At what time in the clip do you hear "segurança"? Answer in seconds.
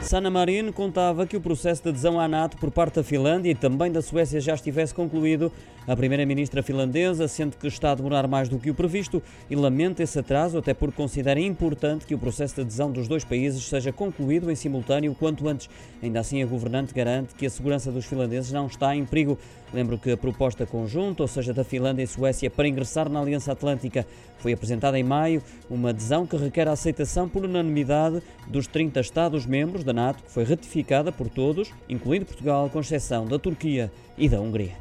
17.50-17.90